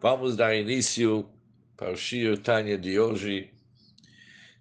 [0.00, 1.28] Vamos dar início
[1.76, 3.52] para o Shir Tanya de hoje,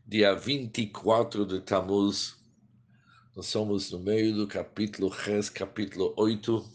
[0.04, 2.36] dia 24 de Tammuz.
[3.36, 6.68] Nós somos no meio do capítulo Ches, capítulo 8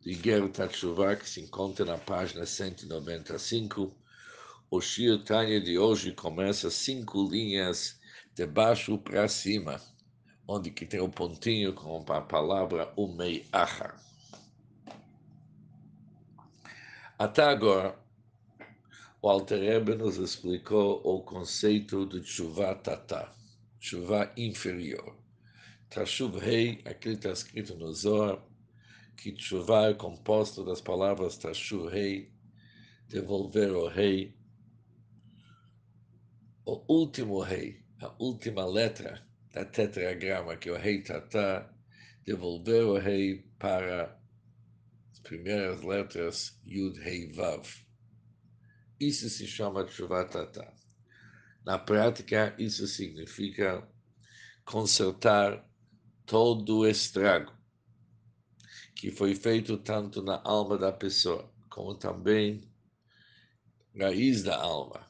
[0.00, 3.94] de Ger Tatshuvah, que se encontra na página 195.
[4.70, 8.00] O Shir Tanya de hoje começa cinco linhas
[8.34, 9.78] de baixo para cima,
[10.48, 13.94] onde que tem o um pontinho com a palavra Umei Achar.
[17.18, 18.05] Até agora,
[19.26, 23.34] o Alter Rebbe nos explicou o conceito de chuva tatá,
[23.80, 25.16] chuva inferior.
[25.90, 28.40] Tashuv rei, aqui está escrito no Zohar,
[29.16, 32.30] que chuva é composto das palavras Tashuv rei,
[33.08, 34.32] devolver o rei,
[36.64, 41.68] o último rei, a última letra da tetragrama, que é o rei tatá,
[42.24, 44.16] devolver o rei para
[45.10, 47.85] as primeiras letras Yud Rei Vav.
[48.98, 50.72] Isso se chama Tshuvatata.
[51.64, 53.86] Na prática, isso significa
[54.64, 55.68] consertar
[56.24, 57.52] todo o estrago
[58.94, 62.66] que foi feito tanto na alma da pessoa, como também
[63.94, 65.06] raiz da alma,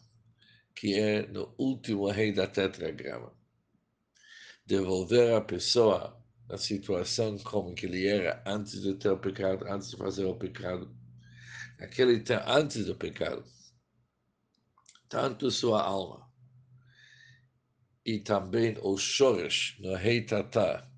[0.75, 3.33] que é no último rei da tetragrama.
[4.67, 9.91] Devolver a pessoa na situação como que ele era antes de ter o pecado, antes
[9.91, 10.93] de fazer o pecado,
[11.79, 13.45] naquele antes do pecado
[15.09, 16.27] tanto sua alma
[18.07, 20.89] e também o Shoresh no rei Tatá,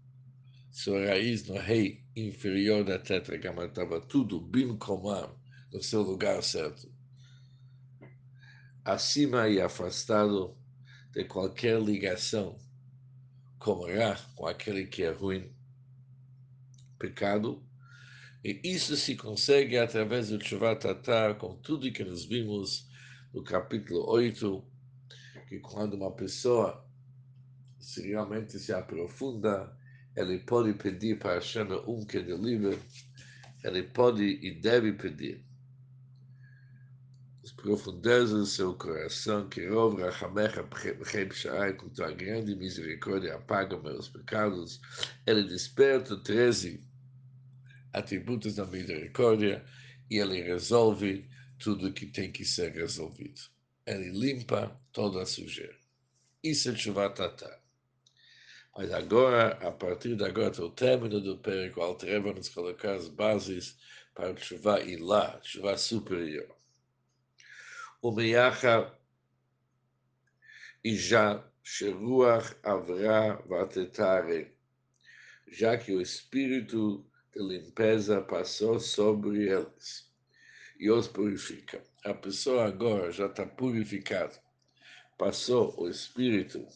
[0.71, 5.35] sua raiz no rei inferior da tetragrama, estava tudo bim comum
[5.73, 6.93] no seu lugar certo.
[8.85, 10.55] Acima e afastado
[11.13, 12.59] de qualquer ligação
[13.59, 15.51] com Ra, com aquele que é ruim,
[16.99, 17.67] pecado,
[18.45, 20.85] e isso se consegue através do Tshuvat
[21.39, 22.87] com tudo que nós vimos
[23.33, 24.65] no capítulo 8,
[25.49, 26.85] que quando uma pessoa
[27.79, 29.75] se realmente se aprofunda,
[30.17, 32.79] ele pode pedir para Hashem um que ele livre,
[33.63, 35.45] ele pode e deve pedir.
[37.43, 43.79] As profundezas do seu coração, que Rov Rachamecha Bchem Shai, com tua grande misericórdia, apaga
[43.79, 44.81] meus pecados,
[45.27, 46.85] ele desperta 13
[47.93, 49.65] atributos da misericórdia
[50.11, 53.41] e ele resolve tudo que tem que ser resolvido.
[53.87, 55.77] Ele limpa toda a sujeira.
[56.43, 57.61] Isso é chuva tatá.
[58.77, 63.09] Mas agora, a partir de agora, até o término do perigo, Altreva nos colocar as
[63.09, 63.77] bases
[64.15, 66.55] para chuva ilá, chuva superior.
[68.01, 68.95] O Miyacha
[70.85, 74.55] e já Sheruach Avra Vatetare,
[75.49, 77.05] já que o espírito
[77.35, 80.08] de limpeza passou sobre eles
[80.79, 81.83] e os purifica.
[82.05, 84.41] A pessoa agora já está purificada.
[85.17, 86.67] Passou o espírito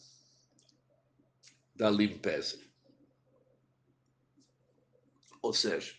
[1.75, 2.59] da limpeza.
[5.41, 5.95] Ou seja,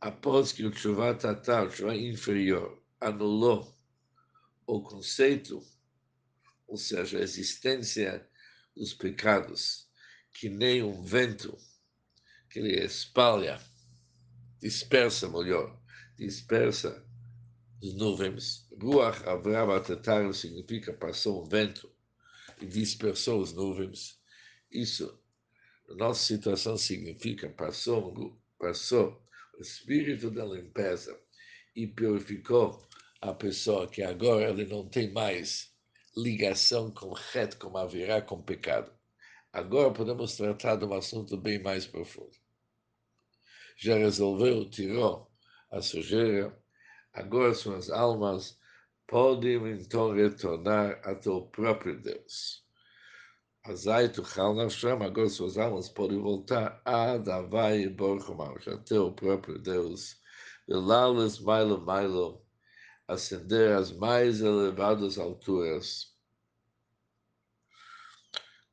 [0.00, 3.74] após que o chuva tatal, o chuva inferior, anulou
[4.66, 5.62] o conceito,
[6.66, 8.26] ou seja, a existência
[8.76, 9.88] dos pecados,
[10.32, 11.56] que nem um vento
[12.48, 13.60] que ele espalha,
[14.60, 15.81] dispersa melhor,
[16.16, 17.04] dispersa
[17.82, 18.68] as nuvens.
[18.80, 21.90] Ruach Avrava Tatar significa passou um vento
[22.60, 24.20] e dispersou as nuvens.
[24.70, 25.20] Isso,
[25.88, 29.22] nossa situação, significa passou, passou
[29.58, 31.18] o espírito da limpeza
[31.74, 32.86] e purificou
[33.20, 35.72] a pessoa que agora ele não tem mais
[36.16, 38.92] ligação com reto, com haverá, com pecado.
[39.52, 42.36] Agora podemos tratar de um assunto bem mais profundo.
[43.76, 45.31] Já resolveu, tirou
[45.72, 46.54] a sujeira,
[47.14, 48.58] agora suas almas
[49.06, 52.62] podem então retornar até o próprio Deus.
[53.64, 60.20] Azaitu Chalnashem, agora suas almas podem voltar a Davai Borchamash, até o próprio Deus.
[60.68, 62.44] Velales Mailo Mailo,
[63.08, 66.14] ascender às mais elevadas alturas.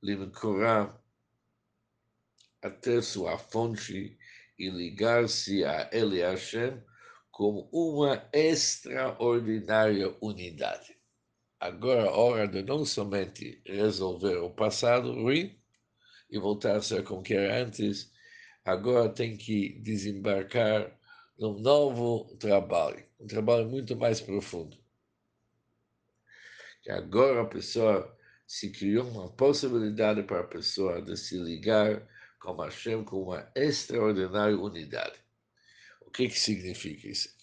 [0.03, 1.00] Limcorá
[2.62, 4.18] até sua fonte
[4.57, 6.83] e ligar-se a Ele Hashem
[7.39, 10.97] como uma extraordinária unidade.
[11.57, 15.57] Agora é hora de não somente resolver o passado ruim
[16.30, 18.12] e voltar a ser como era antes,
[18.65, 20.91] agora tem que desembarcar
[21.39, 24.77] num novo trabalho, um trabalho muito mais profundo.
[26.85, 32.06] E agora a pessoa se criou uma possibilidade para a pessoa de se ligar
[32.38, 35.28] com Hashem com uma extraordinária unidade.
[36.08, 37.34] O que, que significa isso?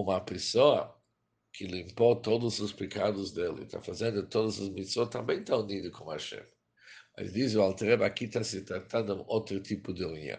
[0.00, 0.96] uma pessoa
[1.52, 6.10] que limpou todos os pecados dele, está fazendo todas as mitzvot, também está unido com
[6.10, 6.44] Hashem.
[7.16, 10.38] Mas diz o Alter aqui está se tratando de outro tipo de união.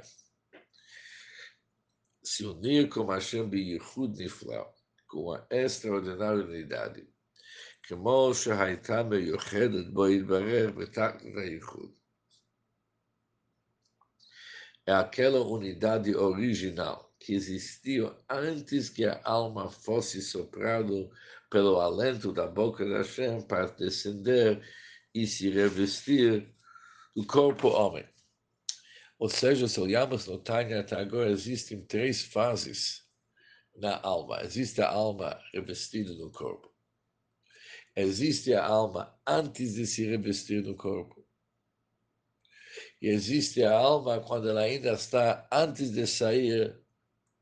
[2.23, 4.73] Se unir com Hashem Biyihud Niflau,
[5.07, 7.07] com uma extraordinária unidade,
[7.83, 11.91] כמו שהייתה מיוחדת בו יתברר בתחת הייחוד.
[14.86, 21.10] É aquela unidade original que existiu antes que a alma fosse soprado
[21.50, 24.62] pelo alento da boca da Hashem para descender
[25.14, 26.54] e se revestir
[27.16, 28.06] do corpo homem.
[29.18, 33.04] Ou seja, se olharmos no Tânia até agora, existem três fases
[33.74, 34.42] na alma.
[34.42, 36.70] Existe a alma revestida no corpo.
[37.96, 41.23] Existe a alma antes de se revestir no corpo.
[43.06, 46.74] Existe a alma quando ela ainda está antes de sair,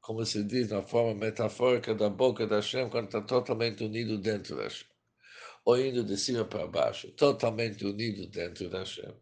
[0.01, 4.57] como se diz na forma metafórica da boca da Hashem, quando está totalmente unido dentro
[4.57, 4.89] da Hashem.
[5.65, 9.15] Ou indo de cima para baixo, totalmente unido dentro da Hashem.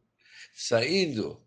[0.54, 1.46] Saindo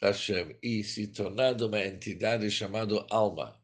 [0.00, 3.62] da Hashem e se tornando uma entidade chamada alma.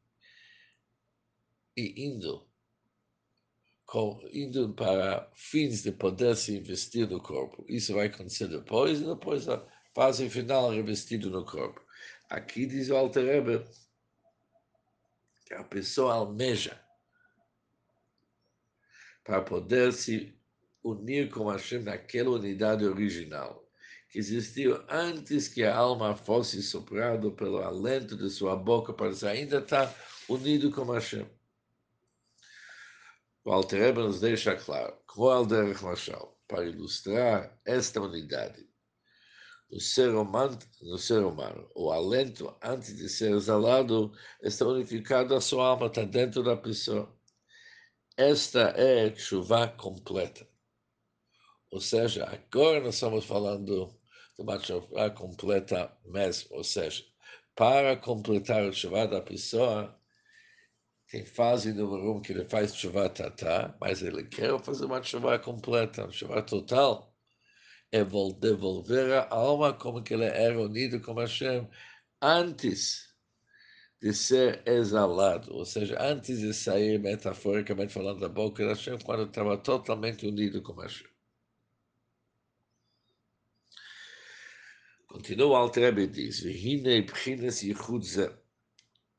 [1.74, 2.49] E indo
[3.90, 7.64] com, indo para fins de poder se investir no corpo.
[7.68, 9.60] Isso vai acontecer depois, e depois a
[9.92, 11.84] fase final revestido no corpo.
[12.28, 13.64] Aqui diz o Alter
[15.44, 16.80] que a pessoa almeja
[19.24, 20.38] para poder se
[20.84, 23.68] unir com Hashem naquela unidade original
[24.08, 29.58] que existiu antes que a alma fosse soprada pelo alento de sua boca, para ainda
[29.58, 29.92] estar
[30.28, 31.26] unido com Hashem.
[33.42, 38.68] O Alter nos deixa claro, qual derech mashal, para ilustrar esta unidade.
[39.70, 45.40] No ser, humano, no ser humano, o alento, antes de ser exalado, está unificado, a
[45.40, 47.08] sua alma está dentro da pessoa.
[48.16, 50.46] Esta é a chuva completa.
[51.70, 53.86] Ou seja, agora nós estamos falando
[54.36, 56.56] de uma chuva completa mesmo.
[56.56, 57.04] Ou seja,
[57.54, 59.99] para completar a chuva da pessoa,
[61.10, 65.38] tem fase no Barum que ele faz chuva tatá, mas ele quer fazer uma chuva
[65.40, 67.12] completa, uma chuva total.
[67.90, 71.68] É devolver a alma como que ele era unido com Hashem
[72.22, 73.12] antes
[74.00, 79.24] de ser exalado, ou seja, antes de sair, metaforicamente falando, da boca de Hashem, quando
[79.24, 81.08] estava totalmente unido com Hashem.
[85.08, 88.32] Continua o Altrebe diz, Vihine Pchines Yichud Zeh,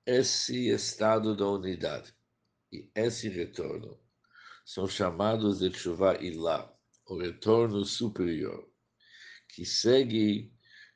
[0.06, 2.13] esse estado da unidade
[2.71, 4.00] e esse retorno
[4.65, 6.74] são chamados de chuva ilá,
[7.06, 8.68] o retorno superior,
[9.50, 10.53] que segue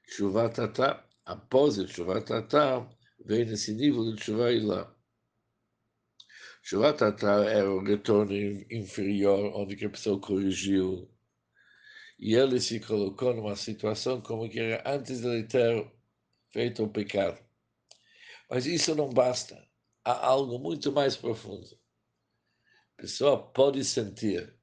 [0.08, 1.04] chuva tatá.
[1.26, 2.88] Após o tatá,
[3.26, 4.96] vem nesse nível de chuva ilá.
[6.62, 8.34] Chuva tatá é o retorno
[8.72, 11.12] inferior, onde a pessoa corrigiu,
[12.18, 15.92] e ele se colocou numa situação como que era antes de ele ter
[16.52, 17.45] feito o pecado.
[18.50, 19.56] Mas isso não basta.
[20.04, 21.68] Há algo muito mais profundo.
[22.98, 24.56] A pessoa pode sentir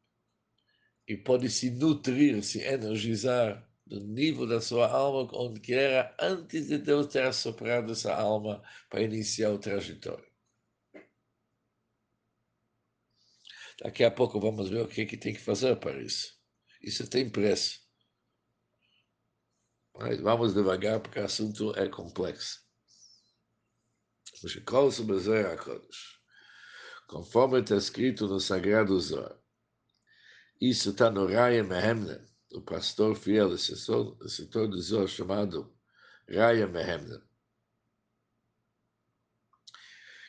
[1.07, 6.79] e pode se nutrir, se energizar do nível da sua alma onde era antes de
[6.79, 10.31] Deus ter assoprado essa alma para iniciar o trajetório.
[13.83, 16.41] Daqui a pouco vamos ver o que, é que tem que fazer para isso.
[16.81, 17.81] Isso tem preço.
[19.95, 22.63] Mas vamos devagar porque o assunto é complexo.
[27.07, 29.39] Conforme está escrito no Sagrado Zohar.
[30.61, 32.19] Isso está no Raya Mehemne,
[32.53, 35.73] o pastor fiel, esse setor do Zohar chamado
[36.29, 37.21] Raya Mehemne.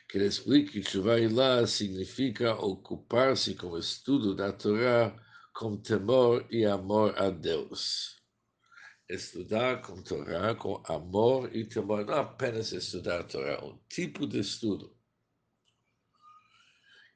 [0.08, 5.14] Que ele explica que Shuvah lá significa ocupar-se com o estudo da Torá
[5.52, 8.23] com temor e amor a Deus
[9.14, 14.94] estudar com Torá, com amor e temor, não apenas estudar Torá, um tipo de estudo.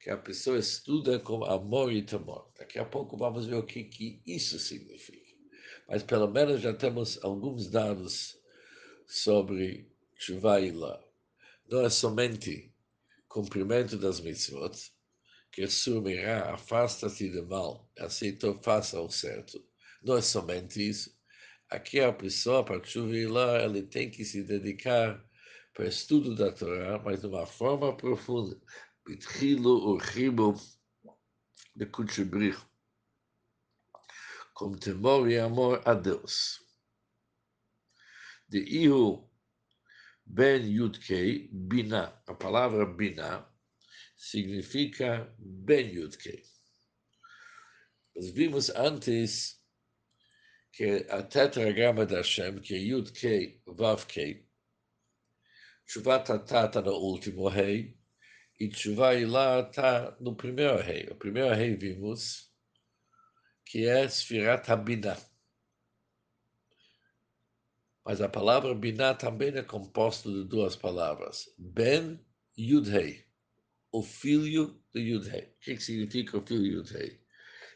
[0.01, 2.51] Que a pessoa estuda com amor e temor.
[2.57, 5.35] Daqui a pouco vamos ver o que, que isso significa.
[5.87, 8.37] Mas pelo menos já temos alguns dados
[9.05, 11.03] sobre Chuvaila.
[11.69, 12.73] Não é somente
[13.27, 14.71] cumprimento das mitzvot,
[15.51, 17.91] que sumirá, afasta-te do mal,
[18.39, 19.63] tu faça o certo.
[20.01, 21.18] Não é somente isso
[21.69, 22.81] Aqui a pessoa, para
[23.29, 25.23] lá, ele tem que se dedicar
[25.71, 28.59] para o estudo da Torá, mas de uma forma profunda.
[29.05, 30.59] Bitchilo urchibo
[31.75, 32.57] de kutshibrich.
[34.55, 36.59] Com temor e amor a Deus.
[38.47, 39.29] De Ihu
[40.25, 43.47] ben Yudkei, Bina, a palavra Bina,
[44.17, 46.43] significa Ben Yudkei.
[48.15, 49.58] Nós vimos antes
[50.71, 54.47] que a tetragrama da Hashem, que é Yudkei, Vavkei,
[55.85, 57.97] Tshuva Tatá está no último rei,
[58.59, 61.07] e Tshuva Ilá está no primeiro rei.
[61.09, 62.49] O primeiro rei vimos
[63.65, 65.19] que é Sfirat Habinah.
[68.05, 71.45] Mas a palavra Binah também é composta de duas palavras.
[71.57, 72.19] Ben
[72.57, 73.25] Yudhei,
[73.91, 75.43] o filho de Yudhei.
[75.43, 77.21] O que significa o filho de Yudhei?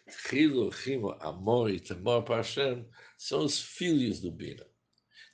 [0.10, 2.44] Chilo, Chimo, Amor e Temor para
[3.18, 4.66] são os filhos do Bina.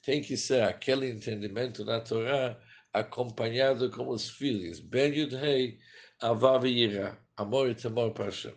[0.04, 2.60] Tem que ser aquele entendimento na Torá
[2.94, 4.80] acompanhado com os filhos.
[4.80, 5.80] Ben Yudhei,
[6.22, 8.56] Avav e Yira, Amor e Temor para Hashem.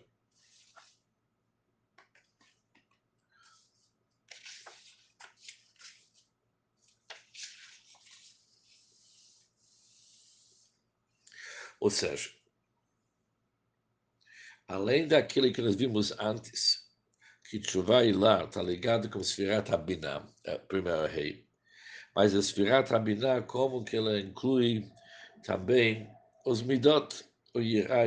[11.81, 12.31] Ou seja,
[14.73, 16.79] além daquilo que nós vimos antes,
[17.51, 21.47] que Tshuva lá está ligado com Sfirat Abinah, a primeira rei,
[22.17, 24.91] mas a Sfirat Abinah, como que ela inclui
[25.45, 26.09] também
[26.47, 27.23] os Midot,
[27.55, 28.05] o Yirá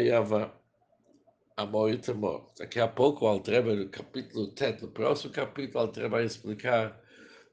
[1.56, 2.52] amor e temor.
[2.58, 7.00] Daqui a pouco o Altreba, no capítulo 10, no próximo capítulo, o Altreba vai explicar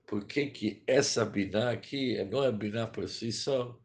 [0.07, 3.79] por que, que essa Binah aqui não é Binah por si só,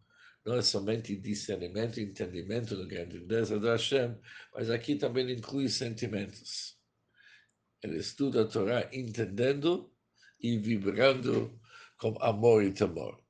[0.48, 4.18] não é somente discernimento entendimento da grandeza da Hashem,
[4.54, 6.78] mas aqui também inclui sentimentos.
[7.84, 9.94] Ele estuda a Torá entendendo
[10.40, 11.60] e vibrando
[12.00, 13.22] com amor e temor.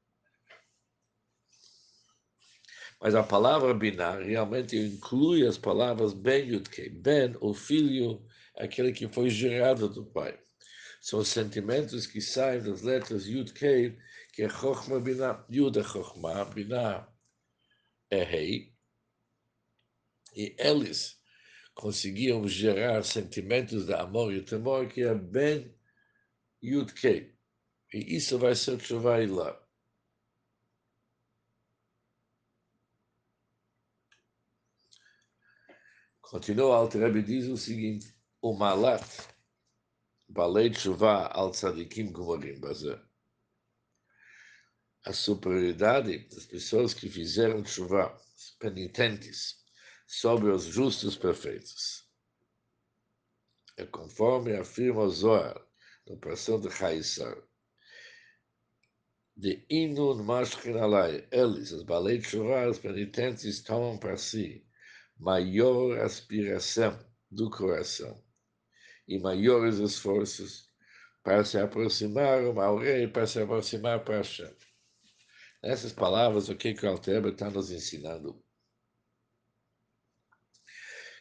[3.02, 6.90] Mas a palavra binar realmente inclui as palavras Ben Yudkei.
[6.90, 8.24] Ben, o filho,
[8.56, 10.40] aquele que foi gerado do pai.
[11.02, 13.98] São sentimentos que saem das letras Yudkei
[14.38, 17.12] que é Chokhmah Binah, Yud é Chokhmah, Binah
[18.12, 18.72] é rei,
[20.36, 21.20] e eles
[21.74, 25.76] conseguiam gerar sentimentos de amor e temor que é Ben
[26.62, 27.36] Yud Kei.
[27.92, 29.60] E isso vai ser Tshuva lá.
[36.22, 39.04] Continua, Alter diz o seguinte, o Malat,
[40.30, 43.00] Balei Tshuva al Tzadikim Gumorim Bazé
[45.08, 48.14] a superioridade das pessoas que fizeram chuva,
[48.60, 49.56] penitentes,
[50.06, 52.06] sobre os justos perfeitos.
[53.78, 55.66] É conforme afirma Zohar,
[56.06, 57.38] no porção de Haissar,
[59.34, 64.68] de Inun Mashkinalai, eles, os balei chuva, os penitentes, tomam para si
[65.18, 67.00] maior aspiração
[67.32, 68.22] do coração
[69.08, 70.68] e maiores esforços
[71.24, 74.54] para se aproximar ao rei, para se aproximar para Hashem.
[75.64, 78.44] Nessas palavras, o que, que o Alteber está nos ensinando?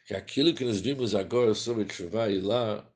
[0.07, 2.88] Que aquilo que nós vimos agora sobre Tshuva e lá,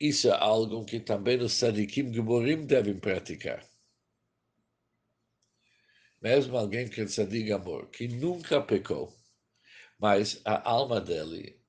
[0.00, 3.64] isso é algo que também os Sadikim Gemorim devem praticar.
[6.20, 9.14] Mesmo alguém que é Sadik Amor, que nunca pecou,
[9.98, 11.59] mas a alma dele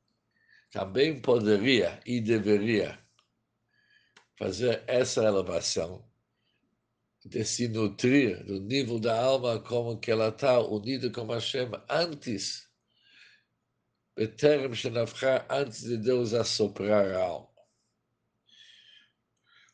[0.72, 2.98] também poderia e deveria
[4.38, 6.10] fazer essa elevação
[7.24, 12.68] de se nutrir do nível da alma como que ela está unida com Hashem antes,
[15.50, 17.52] antes de Deus assoprar a alma.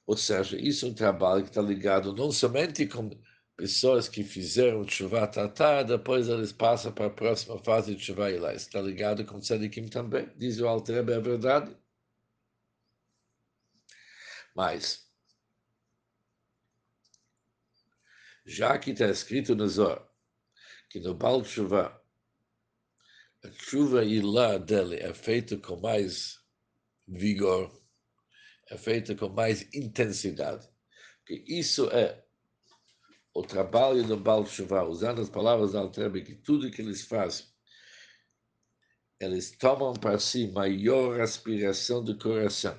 [0.06, 3.10] Ou seja, isso é um trabalho que está ligado não somente com
[3.58, 8.54] pessoas que fizeram chuva tatá, depois eles passam para a próxima fase de chuva lá.
[8.54, 11.76] Está ligado com tzadikim também, diz o Altrebe, é verdade.
[14.56, 15.08] Mas,
[18.48, 20.08] Já que está escrito no Zohar
[20.90, 22.02] que no Baal Tshuva,
[23.44, 26.40] a chuva lá dele é feita com mais
[27.06, 27.70] vigor,
[28.70, 30.66] é feita com mais intensidade.
[31.26, 32.26] Que isso é
[33.38, 37.46] o trabalho do Baal Tshuva, usando as palavras da Altrebe, que tudo que eles fazem,
[39.20, 42.76] eles tomam para si maior aspiração do coração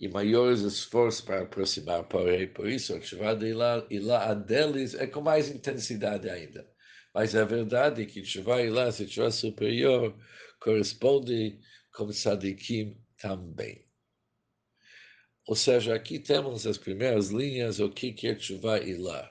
[0.00, 2.46] e maiores esforços para aproximar rei.
[2.46, 6.66] Por isso, a chuva de Ilá, Ilá a deles é com mais intensidade ainda.
[7.12, 10.16] Mas a verdade é que chuva Ilá, se chuva superior,
[10.58, 11.60] corresponde
[11.94, 13.91] com Sadikim também.
[15.46, 19.30] Ou seja, aqui temos as primeiras linhas, o que é chuva Ilá.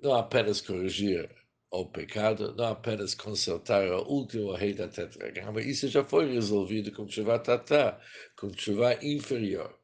[0.00, 1.30] Não apenas corrigir
[1.70, 7.08] o pecado, não apenas consertar o último rei da tetragrama, isso já foi resolvido com
[7.08, 8.00] chuva tatá,
[8.36, 9.78] com chuva inferior.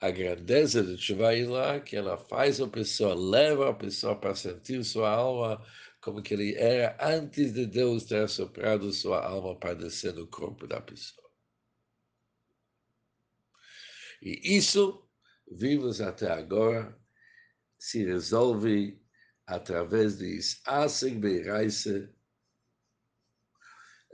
[0.00, 4.84] A grandeza de chuva ilá, que ela faz a pessoa, leva a pessoa para sentir
[4.84, 5.60] sua alma
[6.00, 10.66] como que ele era antes de Deus ter soprado sua alma para descer no corpo
[10.66, 11.23] da pessoa.
[14.24, 15.06] E isso,
[15.52, 16.98] vimos até agora,
[17.78, 18.98] se resolve
[19.46, 22.10] através de Asen Beiraise.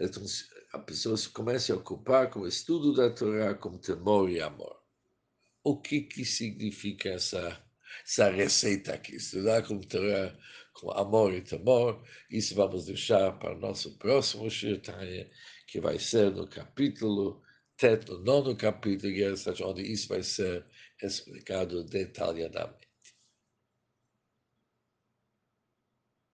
[0.00, 0.24] Então,
[0.72, 4.82] a pessoa começa a ocupar com o estudo da Torá, com temor e amor.
[5.62, 7.62] O que, que significa essa,
[8.04, 9.14] essa receita aqui?
[9.14, 10.36] Estudar com Torá
[10.72, 12.02] com amor e temor.
[12.28, 15.30] Isso vamos deixar para o nosso próximo Shirtanya,
[15.68, 17.42] que vai ser no capítulo
[17.80, 19.10] Tet, no nono capítulo,
[19.64, 20.66] onde isso vai ser
[21.02, 22.89] explicado detalhadamente.